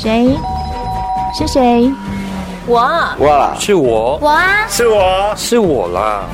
[0.00, 0.34] 谁？
[1.36, 1.92] 是谁？
[2.66, 2.80] 我。
[3.18, 4.16] 哇，是我。
[4.16, 6.24] 我啊，是我，是我啦。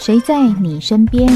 [0.00, 1.28] 谁在你身边？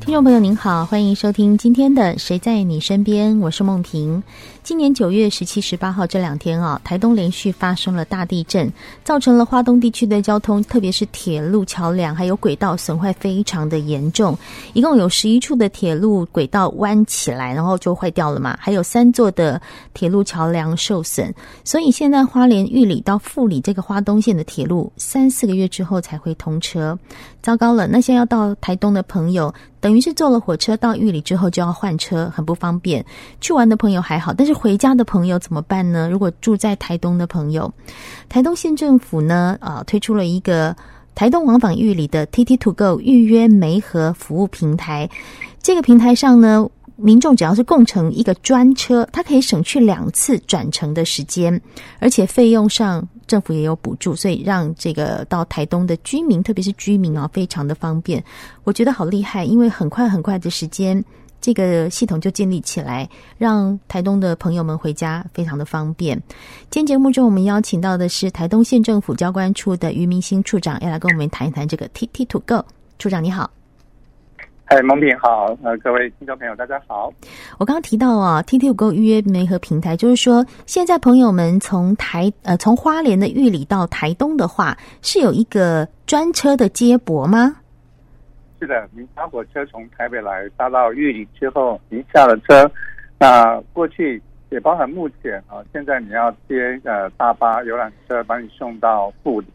[0.00, 4.22] 听众朋友您好，欢迎收听今天的《谁在你身边》，我是梦萍。
[4.70, 8.72] 今年九月十七、十八号这两天啊，台东连续发生了大地震，
[9.02, 14.38] 造成了花东地区的交通，特别是铁路桥梁还有轨道损坏非常的严重。
[14.72, 19.60] 一共有十一处的铁路轨道弯起来，然后就坏掉了嘛，还有三座的
[19.92, 21.34] 铁路桥梁受损。
[21.64, 26.96] 所以现在花莲玉里到富里这个花东线的铁路，三四个月之后才会通车。
[27.42, 33.04] 糟糕了，那现在要到台东的朋友，等于是坐了火车到玉里之后就要换车，很不方便。
[33.40, 36.06] 去玩的朋友还好，但是回家的朋友怎么办呢？
[36.10, 37.72] 如果住在台东的朋友，
[38.28, 40.76] 台东县政府呢，啊，推出了一个
[41.14, 45.08] 台东往返玉里的 TT To Go 预约媒合服务平台。
[45.62, 51.58] 这个平台上呢，民众只要是共乘一个专车，它可以省去两次转乘的时间，
[51.98, 58.22] 而且费用上政府也有补助，所以让这个到台东的居民，特别是居民啊，非常的方便。
[58.64, 61.02] 我觉得好厉害，因为很快很快的时间。
[61.40, 66.20] 这个系统就建立起来，让台东的朋友们回家非常的方便。
[66.70, 72.64] 今天节目中，我们邀请到的是台东县政府交关处的俞明兴处长，要来跟我们谈一谈这个 TT To Go。
[72.98, 73.50] 处长你好，
[74.66, 77.10] 嗨，梦萍好，呃，各位听众朋友大家好。
[77.56, 87.56] 我刚刚提到啊，TT To Go 预约媒合平台，就是说现在朋友们从台呃从花莲的玉里到台东的话，是有一个专车的接驳吗？
[88.60, 92.70] 是的，您搭火车从台北来，搭到玉里之后，您下了车，
[93.18, 99.46] 那过去也包含目前啊，现在你要接呃大巴游览车把你送到富里，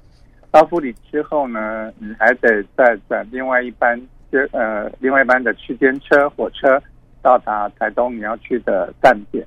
[0.49, 3.95] 到富里之后呢，你还得再转另外一班
[4.31, 6.81] 接呃另外一班的区间车火车
[7.21, 9.45] 到达台东你要去的站点，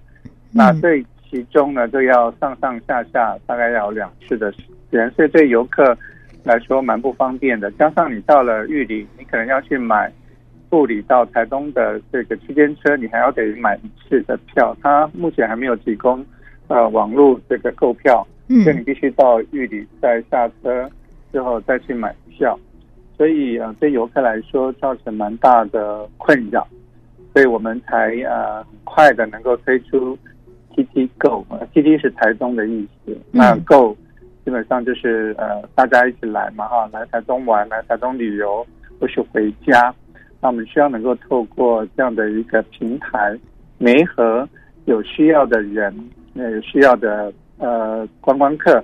[0.53, 4.59] 那这其中呢就要上上下下大概要有两次的时
[4.93, 5.99] 间，所以对游客。
[6.45, 10.11] 来说蛮不方便的，加上你到了玉里，你可能要去买
[10.71, 16.25] 布里到台东的这个区间车，你还要得买一次的票，它目前还没有提供
[16.69, 18.27] 呃网络这个购票，
[18.63, 20.89] 所以你必须到玉里再下车
[21.33, 22.59] 之后再去买票，
[23.17, 26.67] 所以呃对游客来说造成蛮大的困扰，
[27.35, 30.17] 所以我们才呃很快的能够推出
[30.75, 33.97] TT Go，TT 是台东的意思，那 Go。
[34.49, 38.67] 基本上就是呃，大家一起来嘛哈，来台东玩，来台东旅游，
[38.99, 39.95] 或是回家。
[40.41, 43.39] 那我们需要能够透过这样的一个平台，
[43.77, 44.49] 媒合
[44.87, 45.95] 有需要的人，
[46.35, 48.83] 呃，有需要的呃观光客，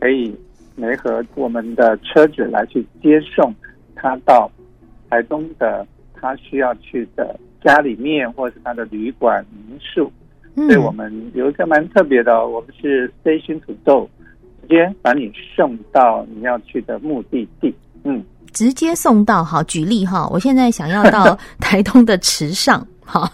[0.00, 0.38] 可以
[0.74, 3.50] 媒合我们的车子来去接送
[3.94, 4.50] 他到
[5.08, 10.12] 台东的他需要去的家里面，或是他的旅馆民宿。
[10.56, 14.10] 所以我们有一个蛮特别的，我们是 Station to Go。
[14.66, 17.72] 直接把你送到你要去的目的地，
[18.02, 19.44] 嗯，直接送到。
[19.44, 23.30] 好，举例哈，我现在想要到 台东的池上，好，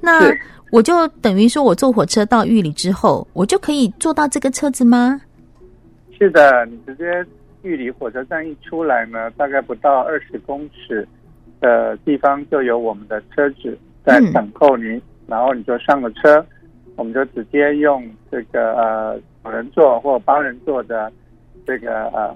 [0.00, 0.30] 那
[0.70, 5.18] 我就等于说我坐火车到玉里之后，我就可以坐到这个车子吗？
[6.18, 7.04] 是的，你直接
[7.62, 11.08] 玉里火车站一出来呢，大概不到二十公尺
[11.60, 16.44] 的地方就有我们的车子在等候您，嗯、然后你就上了车，
[16.96, 19.18] 我们就直接用这个呃。
[19.44, 21.12] 九人座或八人座的
[21.66, 22.34] 这个呃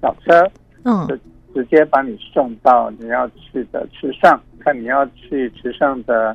[0.00, 0.50] 小车，
[0.84, 1.16] 嗯，就
[1.54, 6.34] 直接把你送到你要去的池上，看你要去池上的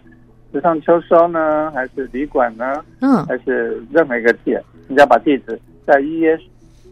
[0.51, 2.83] 池上秋收呢，还是旅馆呢？
[2.99, 6.37] 嗯，还是任何一个点，你要把地址在预约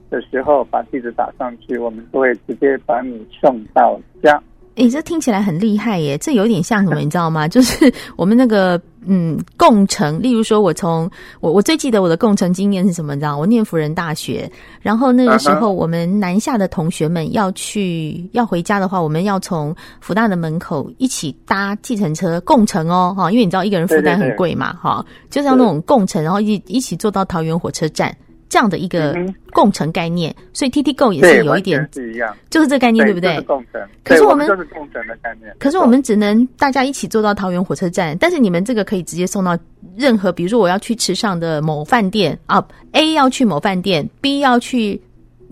[0.09, 4.41] 的时候把地址打上去，我们就会直接把你送到家。
[4.79, 6.17] 哎，这听起来很厉害耶！
[6.17, 7.47] 这有点像什么，你知道吗？
[7.49, 10.21] 就是我们那个嗯，共乘。
[10.21, 11.09] 例如说，我从
[11.41, 13.13] 我我最记得我的共乘经验是什么？
[13.13, 14.49] 你知道，我念辅仁大学，
[14.81, 28.15] 然后那个时候我们南下的同学们要去要回家的话，我们要从福大的门口一起搭计程车共乘哦，哈，因为你知道一个人负担很贵嘛，哈，就是要那种共乘，然后一一起坐到桃园火车站。
[28.49, 29.15] 这样的一个
[29.51, 33.39] 共乘概念，嗯、所以 TT Go 也是有一点是一样，就是这个概念，对，对不对？
[33.43, 33.81] 共乘。
[34.03, 35.55] 可是我们就是共乘的概念。
[35.59, 39.57] 可是我们只能大家一起坐到桃园火车站，但是你们这个可以直接送到
[39.95, 44.99] 任何，比如说我要去池上的某饭店啊，A 要去某饭店，B 要去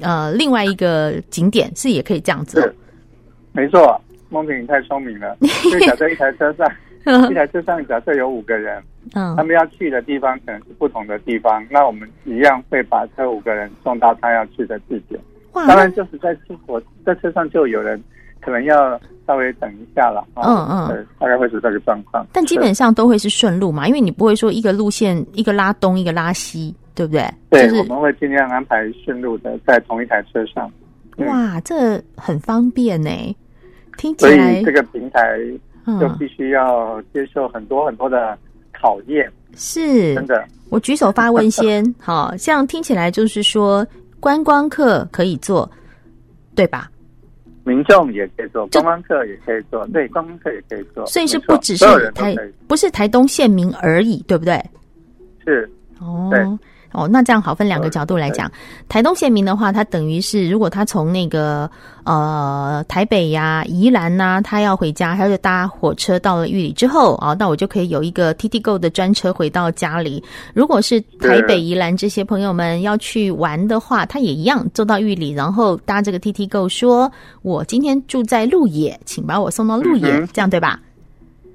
[0.02, 2.74] 呃另外一个景点，是也可以这样子。
[3.52, 5.38] 没错，梦萍你太聪明了。
[5.72, 6.68] 就假设一台车上
[7.31, 8.81] 一台车上假设有五个人，
[9.13, 15.19] 嗯，他们要去的地方可能是不同的地方，那我们一样会把这五个人送到他要去的地点。
[15.54, 18.01] 哇，当然就是在车火在车上就有人
[18.42, 20.25] 可能要稍微等一下了。
[20.36, 22.25] 嗯嗯，对，大概会是这个状况。
[22.31, 27.25] 但基本上都会是顺路嘛，因为你不会说一个路线一个拉东一个拉西，对不对？
[27.50, 30.71] 对，就是、我们会尽量安排顺路的在同一台车上。
[31.25, 33.09] 哇，这很方便呢，
[33.98, 34.62] 听起来。
[34.63, 35.39] 这个平台
[36.00, 38.38] 就必须要接受很多很多的
[38.74, 39.25] 考验。
[39.50, 40.44] 嗯、是，真的。
[40.69, 43.88] 我举手发问先， 好像听起来就是说
[44.19, 45.69] 观光客可以做，
[46.56, 46.92] 对吧？
[47.63, 51.06] 民众也可以做，观光客也可以做，对，观光客也可以做。
[51.06, 52.36] 所以是不只是台，
[52.68, 54.62] 不是台东县民而已，对不对？
[55.45, 55.69] 是。
[56.00, 56.30] 哦。
[56.31, 56.40] 对。
[56.92, 58.51] 哦，那这样好，分两个角度来讲。
[58.88, 61.69] 台东县民的话，他等于是如果他从那个
[62.06, 70.24] 呃台北呀、宜兰呐、啊，他要回家，他就搭火车到了玉里之后啊，那我就可以有一个 TTGO 的专车回到家里。
[70.54, 77.12] 如果是台北、宜兰这些朋友们要去玩的话，他也一样坐到玉里，然后搭这个 TTGO，说
[77.42, 80.80] 我今天住在鹿野，请把我送到鹿野，嗯、这样对吧？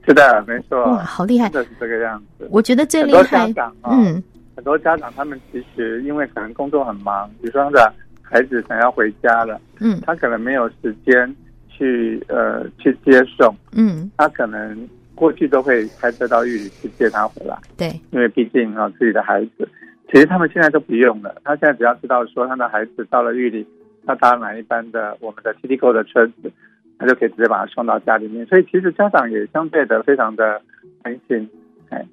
[0.04, 0.84] 是的，没错。
[0.84, 1.48] 哇，好厉害！
[1.48, 2.48] 就是这个样子。
[2.50, 3.52] 我觉得最厉害，
[3.88, 4.22] 嗯。
[4.62, 7.92] 很多家长他们其实因为可能工作很忙，比如说他的
[8.22, 11.34] 孩子想要回家了，嗯，他可能没有时间
[11.68, 19.68] 去呃去接送，嗯，他可能过去都会开车到玉里去接他回来，对，因为毕竟啊自己的孩子，
[20.12, 23.66] 其实他们现在都不用了，他现在只要知道说他的孩子到了玉里，
[24.06, 26.52] 他搭哪一班的我们的 TTGO 的车子，
[27.00, 30.62] 他就可以直接把他送到家里面，所以其实家长也相对的非常的
[31.02, 31.50] 安心，
[31.88, 32.06] 哎。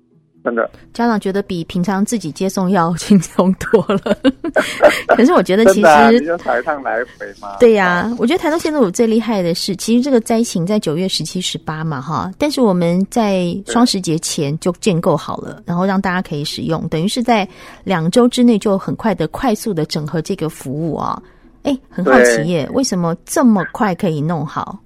[0.50, 4.18] 真的，家长觉得比平常自己接送要轻松多了。
[5.16, 7.56] 可是我觉得其实，啊、你就来回嘛。
[7.60, 17.48] 对呀、啊，我觉得台东县政府最厉害的是，其实这个灾情在九月十七、十八嘛，哈，但是我们在双十节前就建构好了，然后让大家可以使用，等于是在
[17.84, 21.22] 两周之内就很快的、快速的整合这个服务啊。
[21.63, 24.80] 哎，很好奇耶，为什么这么快可以弄好？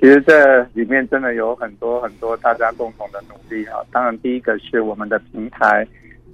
[0.00, 3.76] 其实这里面真的有很多很多大家共同的努力啊！
[3.92, 5.86] 当然，第一个是我们的平台，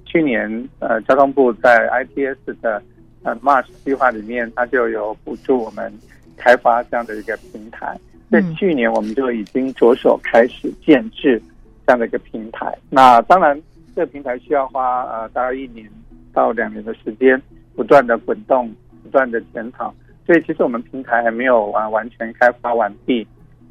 [0.05, 0.49] 去年
[0.79, 2.81] 呃交通部在 ITS 的
[3.23, 5.91] 呃 March 计划里面，它就有补助我们
[6.37, 7.99] 开发这样的一个平台。
[8.31, 11.41] 在去年我们就已经着手开始建制
[11.85, 12.73] 这样的一个平台。
[12.89, 13.61] 那当然，
[13.93, 15.85] 这个平台需要花呃大概一年
[16.31, 17.41] 到两年的时间，
[17.75, 18.73] 不断的滚动，
[19.03, 19.93] 不断的检讨。
[20.25, 23.27] 所以其实我们平台还没有完完全开发完毕。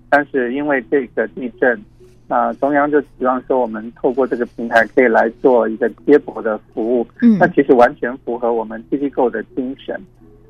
[0.08, 1.80] 但是因为这个地震，
[2.28, 7.06] 那中央就希望说我们透过这个平台可以来做一个接驳的服务。
[7.22, 10.00] 嗯，那其实完全符合我们 TTGO 的精神。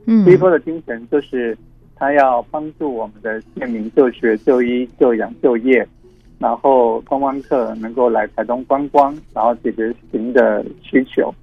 [0.06, 1.56] 嗯，TTGO 的精神就是
[1.94, 5.86] 它要帮助我们的县民就学、就医、就养、就业，
[6.38, 11.34] 然后观光客能够来台东观光，然后解决行的需求。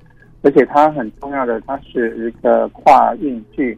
[0.42, 3.77] 而且它很重要的，它是一个跨运具、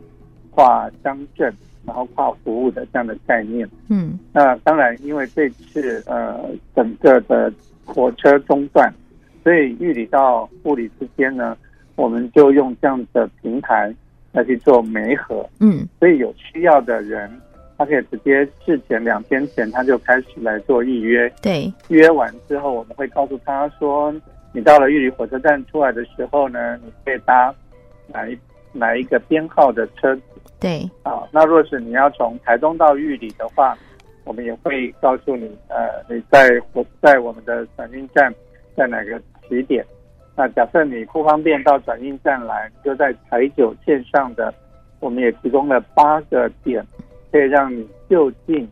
[0.55, 1.53] 跨乡镇。
[1.87, 6.43] 然后跨服务的这样的概念，嗯，那当然，因为这次呃
[6.75, 7.53] 整个的
[7.85, 8.91] 火车中断，
[9.43, 11.55] 所以玉里到富里之间呢，
[11.95, 13.93] 我们就用这样的平台
[14.31, 17.29] 来去做媒合，嗯，所以有需要的人，
[17.77, 24.11] 他可以直接事前两天前他就开始来做预约，对，预约完之后，我们会告诉他说，
[24.53, 27.53] 你到了玉里火车站出来的时候呢，你可以搭
[28.07, 28.35] 哪一
[28.75, 30.21] 哪一个编号的车子。
[30.59, 33.77] 对，啊，那若是你要从台东到玉里的话，
[34.23, 38.33] 我们也会告诉你，呃，你在我在我们的转运站
[38.75, 39.85] 在哪个起点。
[40.35, 44.53] 那假设你不方便到转运站来，就在台九线上的，
[44.99, 46.85] 我们也提供了八个点，
[47.31, 48.67] 可以让你就近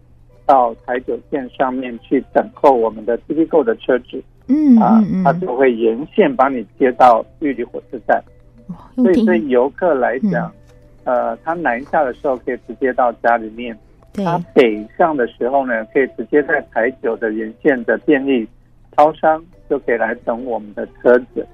[0.46, 4.24] 到台九线上面去等候我们的 TTGO 的车子。
[4.48, 8.22] 嗯，啊，嗯嗯它就会沿线帮你接到玉里火车站。
[8.96, 10.60] 所以对游客来讲，嗯。
[11.06, 13.78] 呃，他南下的时候可以直接到家里面，
[14.14, 18.48] 他北上的时候呢，可以直接在台九的沿线的便利
[18.96, 21.46] 超商就可以来等我们的车子，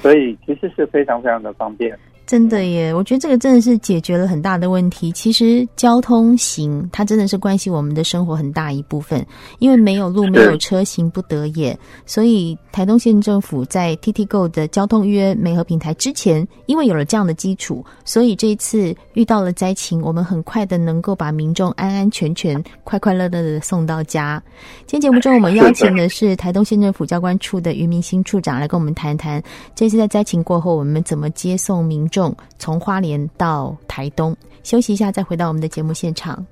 [0.00, 1.98] 所以其实是非常非常的方便。
[2.26, 5.12] 真的耶，我觉得这个真的是解决了很大的问题。
[5.12, 9.24] 其实交通行，它真的是关系我们的生活很大一部分，
[9.60, 11.78] 因为没有路，没有车，行不得也。
[12.04, 24.42] 所以台东县政府在 TTGO 的交通预约媒合平台之前，因为有了这样的基础，所以这一次遇到了灾情，我们很快的能够把民众安安全全、快快乐乐的送到家。
[24.84, 29.40] 今天节目中，我们邀请的是台东县政府交管处的于明兴处长来跟我们谈谈，
[29.76, 32.34] 这次在灾情过后，我们怎么接送民众。
[32.58, 36.42] 从花莲到台东，休息一下，再回到我们的节目现场。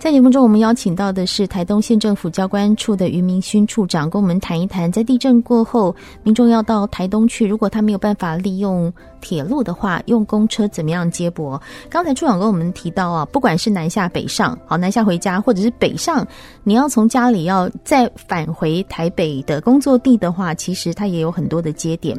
[0.00, 8.90] 在节目中，我们邀请到的是台东县政府交管处的余明勋处长，跟我们谈一谈，在地震过后，民众要到台东去，如果他没有办法利用
[9.20, 11.60] 铁路的话，用公车怎么样接驳？
[11.90, 16.26] 刚才处长跟我们提到啊，不管是南下北上，好，南下回家，或者是北上，
[16.64, 22.16] 你要从家里要再返回台北的工作地的话，其实它也有很多的接点。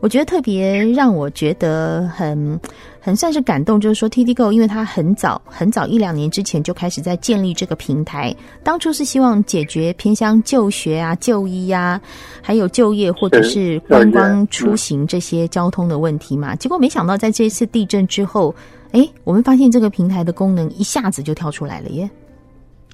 [0.00, 2.60] 我觉得特别让我觉得很
[3.06, 8.34] 很算是感动，就是说 TTGO，因为它很早很早一两年之前就开始在建立这个平台，
[8.64, 12.00] 当初是希望解决偏乡就学啊、就医啊，
[12.42, 16.56] 还有就业或者是观光出行这些交通的问题嘛。
[16.56, 18.52] 结果没想到在这一次地震之后，
[18.90, 22.10] 哎，我们发现这个平台的功能一下子就跳出来了耶。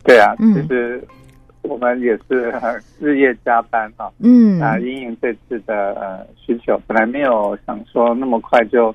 [0.04, 1.02] 对啊，嗯，就是。
[1.62, 2.52] 我们也是
[2.99, 8.92] 日夜加班啊，嗯，啊，因应这次的呃需求，本来没有想说那么快就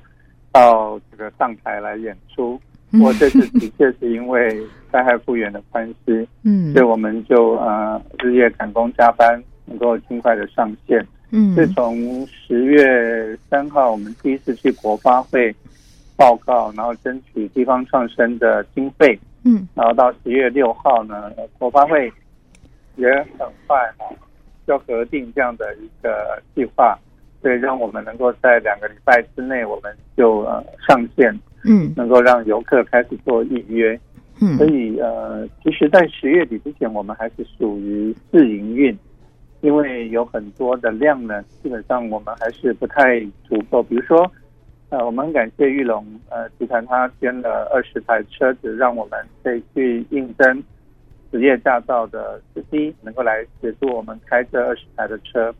[0.58, 2.60] 到这个上台来演出，
[3.00, 4.60] 我这次的确是因为
[4.90, 11.06] 灾害复原的关系，嗯，所以我们就呃日夜赶工加班，能够尽快的上线。
[11.30, 15.54] 嗯，自从十月三号我们第一次去国发会
[16.16, 22.12] 报告，然后争取地方创生的经费，嗯，然后到十月六号呢，国发会。
[22.96, 24.04] 也很快哈，
[24.66, 26.98] 就核定这样的一个计划，
[27.40, 31.32] 所以让我们能够在两个礼拜之内，我们就呃上线，
[31.64, 33.98] 嗯，能够让游客开始做预约，
[34.40, 38.96] 嗯，所以呃，其实，在十月底之前，我们还是属于试营运，
[39.60, 43.82] 因为有很多的量呢，基本上我们还是不太足够。
[43.82, 44.30] 比如说，
[44.90, 50.62] 呃，我们很感谢玉龙呃集团，他捐了二十台车子，让我们可以去应征。
[51.30, 55.54] 职业驾照的司机能够来协助我们开这二十台的车，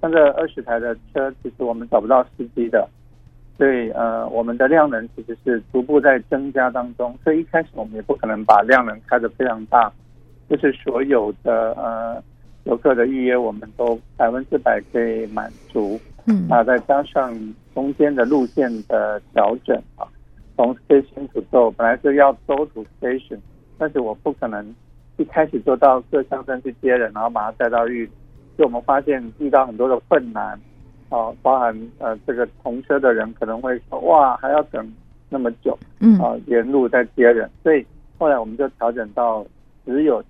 [0.00, 2.88] 像这二十台的车，其实我们找不到司机的，
[3.56, 7.16] 所以呃，我们的量能其实是逐步在增加当中。
[7.24, 9.92] 所以一开始我们也不可能把量能开得非常大，
[10.48, 12.22] 就是所有的呃
[12.64, 15.98] 游客的预约，我们都百分之百可以满足。
[16.26, 17.34] 嗯，啊，再加上
[17.74, 20.06] 中间的路线的调整啊，
[20.56, 23.38] 从 station to door，本来是要 door to station，
[23.78, 24.74] 但是我不可能。
[25.18, 28.12] 一开始就到各乡镇去接人，然后把他带到玉里，
[28.56, 30.58] 就我们发现遇到很多的困难，
[31.10, 34.92] 哦，包含呃这个同车的人可能会说哇还要等
[35.28, 37.84] 那么久，嗯，啊沿路在接人，所以
[38.18, 39.44] 后来我们就调整到
[39.84, 40.22] 只有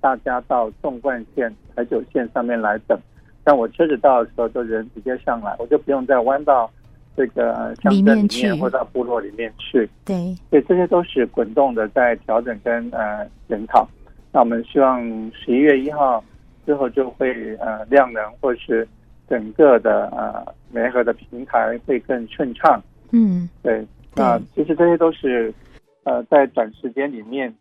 [0.00, 2.98] 大家到纵贯线、台九线上面来等，
[3.44, 6.70] 但我车子到的时候就人直接上来，我就不用再弯到
[7.16, 13.88] 这个乡镇里面或到部落里面去，对，所以这些都是滚动的在调整跟呃检讨。
[14.32, 15.00] 那我们希望
[15.32, 16.22] 十一月一号
[16.66, 18.86] 之后就会呃量能或是
[19.28, 22.82] 整个的呃联合的平台会更顺畅。
[23.12, 23.86] 嗯，对。
[24.16, 25.54] 那其实这些都是
[26.02, 27.54] 呃在短时间里面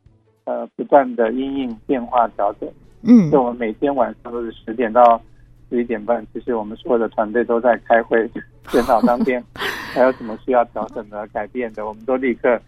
[0.45, 2.67] 呃不断的因应变化调整。
[3.03, 5.21] 嗯，就我们每天晚上都是十点到
[5.69, 8.27] 十一点半，其实我们所有的团队都在开会
[8.69, 9.43] 检讨当天
[9.93, 12.59] 还有什么需要调整的、改变的，我们都立刻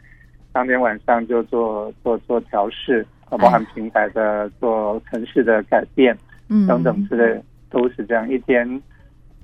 [0.54, 3.04] 当天晚上就做做做调试。
[3.30, 6.18] 包含平台的做城市的改变，
[6.50, 8.68] 嗯，等等之类，都是这样一天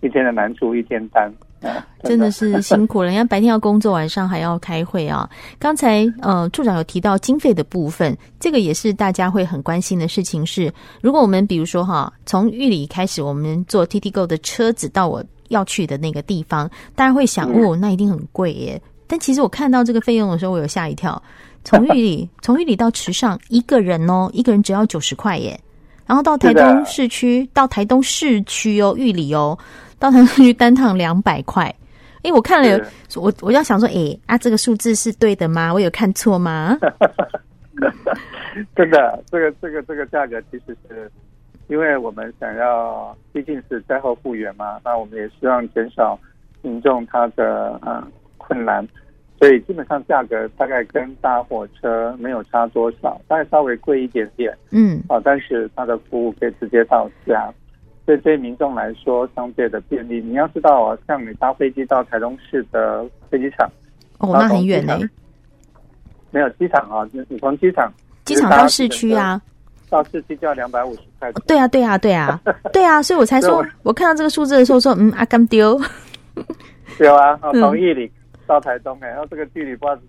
[0.02, 1.32] 一天的难处一天担
[1.62, 3.08] 啊， 真的是辛苦了。
[3.08, 5.30] 人家白天要工作，晚上还要开会啊。
[5.58, 10.66] 刚才呃处长有提到经费的部分，这个也是大家会很关心的事情是。
[10.66, 18.82] 是如果我们比如说哈，从玉里开始，我们坐 TTGO 的车子到我要去的那个地方，大家会想哦，那一定很贵耶。
[19.08, 21.22] 但其实我看到这个费用的时候，我有吓一跳。
[21.64, 25.60] 从玉里，从玉里到池上，一个人哦，一个人只要九十块耶。
[26.06, 29.58] 然后到台东市区，到台东市区哦，玉里哦，
[30.00, 31.74] 到台东市区单趟两百块。
[32.24, 32.80] 哎，我看了，
[33.16, 35.74] 我我要想说，哎啊，这个数字是对的吗？
[35.74, 36.78] 我有看错吗？
[38.76, 41.12] 真的，这个这个这个价格其实是，
[41.68, 46.18] 因为我们想要，毕竟是灾后复原嘛，那我们也希望减少
[46.62, 48.04] 民众他的嗯
[48.38, 48.88] 困难。
[49.44, 57.54] 所以基本上价格大概跟大火车没有差多少，大概稍微贵一点点，嗯，啊，但是它的服务可以直接到家，
[58.06, 60.22] 所以对民众来说相对的便利。
[60.22, 63.70] 你要知道啊，像你搭飞机到台东市的飞机场，
[64.20, 64.98] 哦，那很远呢。
[66.32, 67.92] 没有机场啊，你从机场
[68.24, 69.42] 机场到市区啊，
[69.90, 71.30] 到市区就要两百五十块。
[71.46, 72.40] 对啊，对啊，对啊，
[72.72, 75.78] 对啊，所以我才说，我看到这个数字的时候说，嗯，阿甘丢，
[77.02, 78.10] 有啊， 同意你。
[78.46, 80.02] 到台东哎，然后这个距离不知道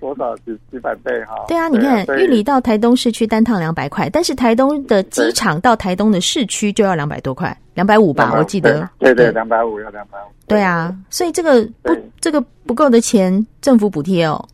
[0.00, 1.44] 多少几几百倍哈。
[1.48, 8.88] 对啊，你看玉里到台东市区单趟两百块，但是台东的机场到台东的市区就要两百多块，两百五吧，我记得。
[8.98, 10.28] 对对，两百五要两百五。
[10.46, 14.44] 对啊，所以这个不这个不够的钱，政府补贴哦。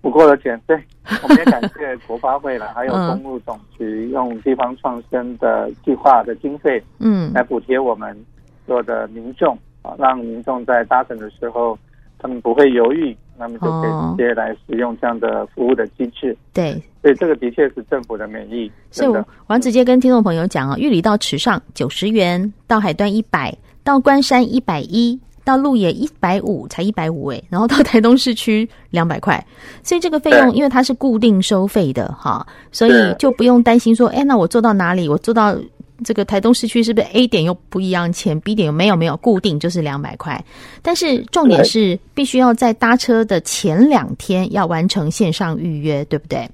[0.00, 0.80] 不够的钱，对，
[1.24, 8.16] 我们也感谢国发会了，还有公路总局用地方创生的计划的经费，嗯，来补贴我们
[8.64, 11.76] 所有的民众啊，让民众在搭乘的时候，
[12.18, 16.36] 他们不会犹豫，那么就可以直接来使用这样的服务的机制。
[16.52, 18.70] 对，所以这个的确是政府的美意。
[18.90, 25.18] 所以我我要直接跟听众朋友讲啊，玉里到池上九十元，到海端一百，到关山一百一。
[25.44, 29.46] 到鹿野一百五，才一百五哎，然后到台东市区两百块，
[29.84, 35.08] 所以这个费用因为它是固定收费的哈，所以就不用担心说，哎，那我坐到哪里？
[35.08, 35.56] 我坐到
[36.04, 40.42] 这个台东市区是不是 A 点又不一样钱，B 点又没有没有固定就是两百块？
[40.82, 46.48] 但是重点是必须要在搭车的前两天要完成线上预约，对不对？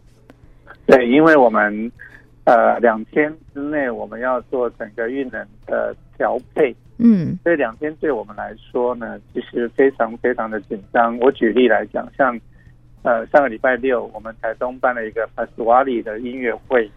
[0.87, 1.91] 对，因为我们
[2.45, 6.75] 呃两天之内我们要做整个运能的调配。
[6.99, 11.19] 嗯，这两天对我们来说呢，其实非常非常的紧张。
[11.19, 12.39] 我举例来讲，像
[13.03, 16.89] 呃上个礼拜六，我们台东办了一个帕斯瓦里的音乐会，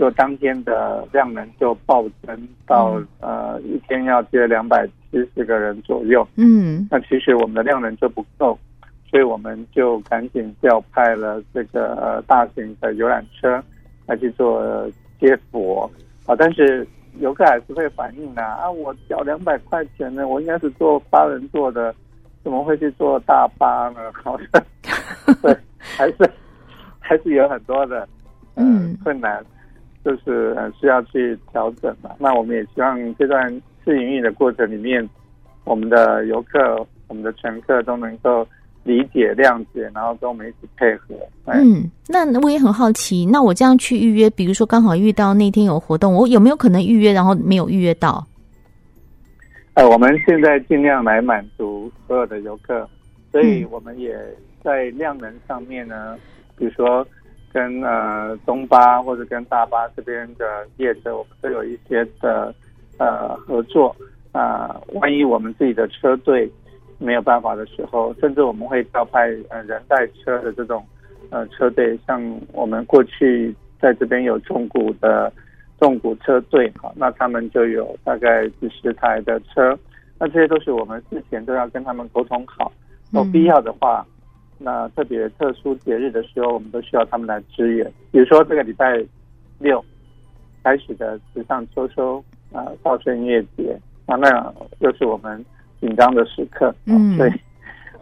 [0.00, 6.26] 就当天的量能就暴增到、嗯、呃一天要接两百七十个人左右。
[6.36, 8.58] 嗯，那其实我们的量能就不够，
[9.10, 13.62] 所以我们就赶紧调派了这个、呃、大型的游览车
[14.06, 14.90] 来去做
[15.20, 15.90] 接驳
[16.24, 16.88] 啊，但是。
[17.18, 18.70] 游客还是会反映的啊，啊！
[18.70, 21.92] 我交两百块钱呢，我应该是坐八人座的，
[22.44, 23.98] 怎么会去坐大巴呢？
[24.12, 24.62] 好像
[25.42, 26.30] 对，还是
[27.00, 28.08] 还是有很多的
[28.54, 29.44] 嗯困难，
[30.04, 32.10] 就是需要去调整嘛。
[32.18, 33.48] 那我们也希望这段
[33.84, 35.08] 试营运的过程里面，
[35.64, 38.46] 我们的游客、我们的乘客都能够。
[38.82, 41.14] 理解、谅解，然后跟我们一起配合。
[41.44, 48.26] 嗯，那我也很好奇，那我这样去预约，比如说刚好遇到那天有活动，我有没有可能预约，然后没有预约到？
[49.74, 52.88] 呃，我们现在尽量来满足所有的游客，
[53.30, 54.18] 所以我们也
[54.64, 56.16] 在量能上面呢，
[56.56, 57.06] 比如说
[57.52, 62.54] 跟呃东巴或者跟大巴这边的业者，我们都有一些的
[62.98, 63.94] 呃合作
[64.32, 65.00] 啊、呃。
[65.00, 66.50] 万一我们自己的车队。
[67.02, 70.84] 没有办法的时候，甚至我们会调派呃人带车的这种
[71.30, 72.20] 呃车队，像
[72.52, 75.32] 我们过去在这边有重谷的
[75.78, 79.74] 重谷车队，哈，那他们就有大概几十台的车，
[80.18, 82.70] 那这些都是我们事前都要跟他们沟通好，
[83.12, 84.06] 有必要的话，
[84.60, 87.90] 那特别特殊节日的时候，我们都需要他们来支援。
[88.12, 89.04] 比如说这个礼拜
[89.58, 89.84] 六
[90.62, 95.44] 开始的时尚秋收啊，稻穗音乐节，那那又是我们。
[95.80, 97.32] 紧张的时刻，嗯，所以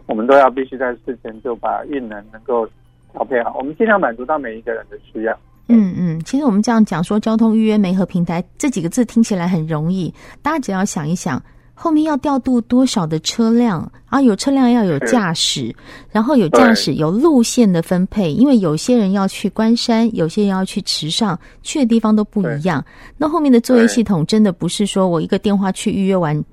[0.05, 2.67] 我们都要必须在事前就把运能能够
[3.13, 5.33] 调配好，我们尽量满足到每一个人的需要。
[5.69, 11.41] 嗯嗯，其实我们这样讲说，交通预约媒合平台这几个字听起来很容易，大家只要想一想，
[11.81, 15.73] 后面要调度多少的车辆啊，有车辆要有驾驶，
[16.11, 22.83] 然后有驾驶有路线的分配，因为有些人要去关山，有些人要去池上，去的地方都不一样。
[23.15, 26.43] 那后面的作业系统真的不是说我一个电话去预约完。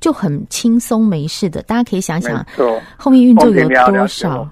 [0.00, 2.42] 就很轻松没事的，大家可以想想，
[2.96, 4.48] 后面运作有多少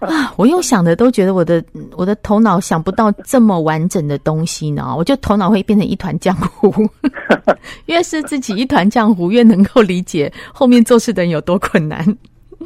[0.08, 0.32] 啊！
[0.36, 1.62] 我用想的都觉得我的
[1.96, 6.88] 我的头脑想不到这么完整的东西呢，我就头脑会变成一团浆糊。
[7.86, 12.04] 越是自己一团浆糊，越能够理解后面做事的人有多困难。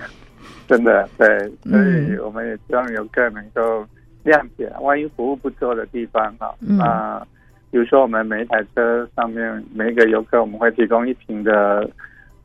[0.68, 1.26] 真的，对，
[1.70, 3.84] 所以我们也希望游客能够
[4.24, 7.18] 谅解，万一服务不周的地方哈，啊。
[7.20, 7.26] 嗯
[7.74, 11.90] 比如说，我们每一台车上面每一个游客，我们会提供一瓶的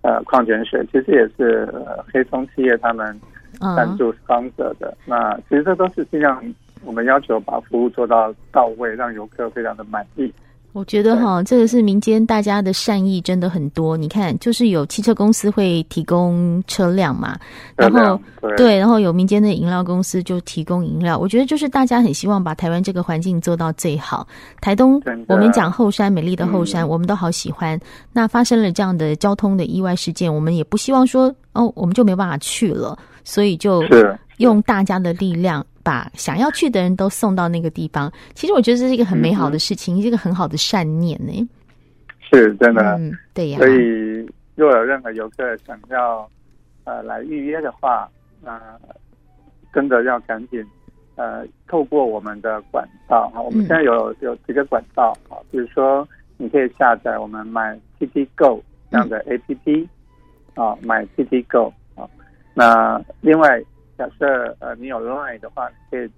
[0.01, 1.71] 呃矿泉水，其实也是
[2.11, 3.15] 黑松企业他们
[3.59, 4.89] 赞助方者的。
[4.89, 5.09] Uh.
[5.09, 6.41] 那其实这都是尽量
[6.83, 10.31] 我们要求把服务做到到位，让游客非常的满意。
[10.71, 13.97] 我觉得哈，这个是民间大家的善意真的很多。
[13.97, 17.35] 你看，就是有汽车公司会提供车辆嘛，
[17.75, 21.17] 然后对，对，然后有民间的饮料公司就提供饮料。
[21.17, 24.27] 我觉得就是大家很希望把台湾这个环境做到最好。
[24.61, 27.77] 台东，我们讲后山美丽的后山，嗯，我们都好喜欢。
[28.13, 32.95] 那发生了这样的交通的意外事件，我们也不希望说哦，我们就没办法去了，
[33.29, 33.83] 所以就
[34.37, 35.65] 用大家的力量。
[35.81, 41.49] 把想要去的人都送到那个地方，其实我觉得这是一个很美好的事情，嗯、是一个很好的善念呢。
[42.19, 43.57] 是真的，嗯、对呀。
[43.57, 46.29] 所以，若有任何游客想要
[46.83, 48.07] 呃来预约的话，
[48.43, 48.51] 那、
[48.87, 48.95] 呃、
[49.73, 50.63] 真的要赶紧
[51.15, 58.61] 呃透过我们的管道啊，我们现在有有几个管道啊，比如说你可以下载我们买 TT Go
[58.91, 59.87] 这样的 APP
[60.53, 61.73] 啊、嗯，买 TT Go 啊，
[62.59, 63.63] 那另外。
[63.99, 66.09] 假设呃你有 Line 的话，可以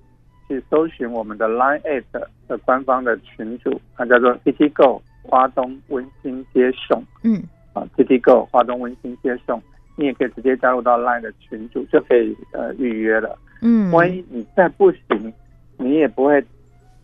[0.47, 2.03] 去搜寻我们的 Line at
[2.47, 7.03] 的官方的群组，它叫做 TT Go 花东温馨接送。
[7.23, 7.41] 嗯，
[7.73, 9.59] 啊 TT Go 花东温馨接送，
[9.95, 13.35] 你也可以直接加入到 Line 的群组，就可以呃预约了。
[13.63, 15.33] 嗯，万一你再不行，
[15.77, 16.45] 你也不会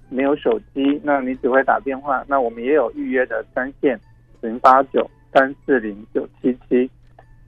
[0.09, 2.23] 没有手机，那你只会打电话。
[2.27, 3.99] 那我们也有预约的专线
[4.41, 6.87] 零八九三四零九七七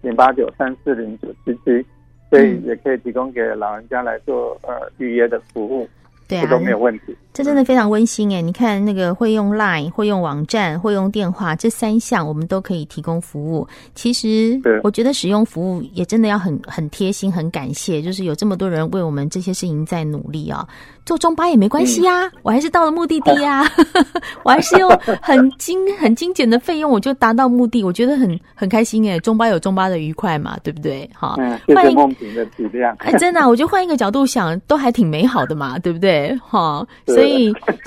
[0.01, 1.85] 零八九三四零九七七，
[2.29, 5.87] 所以也可以提供给老人家来做呃预约的服务。
[6.27, 7.17] 这都没有问题。
[7.39, 13.65] 这真的非常温馨哎，你看那个会用 Line、会用网站、会用电话，这三项我们都可以提供服务。
[13.95, 20.67] 其实，我觉得使用服务也真的要很很贴心、很感谢，就是有这么多人为我们这些事情在努力啊。
[21.05, 23.71] 坐中巴也没关系呀、啊，我还是到了目的地呀、啊，
[24.43, 24.89] 我还是用
[25.21, 29.17] 很精很精简的费用，我就达到目的，我觉得很很开心哎。
[29.19, 31.09] 中巴有中巴的愉快嘛，对不对？
[31.13, 31.35] 哈，
[31.73, 32.93] 换一个梦萍的体谅。
[32.97, 36.37] 哎，真的、啊，我就换一个角度想，都还挺美好的嘛，对不对？
[36.45, 37.28] 哈，所以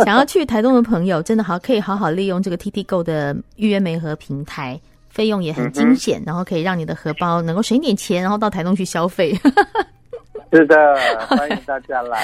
[0.04, 9.38] 想要去台东的朋友，真的好可以好好利用这个 TTGO 的预约媒合平台，费用也很精简，然后可以让你的荷包能够省点钱，然后到台东去消费。
[10.54, 10.76] 是的，
[11.28, 12.20] 欢迎大家来。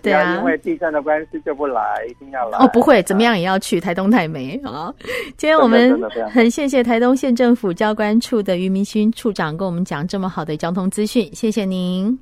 [0.00, 2.56] 对啊，因为地震的关系就不来，一定要来。
[2.58, 4.94] 哦，不会，怎么样也要去台东太美啊！
[5.36, 12.16] 今天我们很谢谢台东县政府交管处的于明勋处长跟我们讲这么好的交通资讯，谢谢您。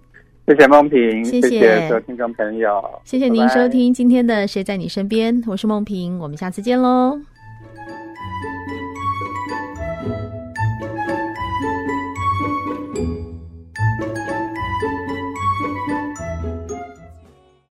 [0.50, 7.20] 谢谢梦萍，谢谢，谢谢所有听众朋友，谢谢您收听今天的《谁在你身边》，我是梦萍，我们下次见喽。